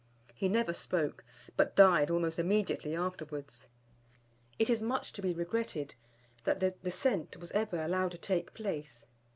He 0.33 0.49
never 0.49 0.73
spoke, 0.73 1.23
but 1.55 1.75
died 1.75 2.09
almost 2.09 2.39
immediately 2.39 2.95
afterwards. 2.95 3.67
It 4.57 4.67
is 4.67 4.81
much 4.81 5.13
to 5.13 5.21
be 5.21 5.31
regretted 5.31 5.93
that 6.43 6.59
the 6.59 6.71
descent 6.71 7.37
was 7.37 7.51
ever 7.51 7.79
allowed 7.79 8.13
to 8.13 8.17
take 8.17 8.55
place. 8.55 9.05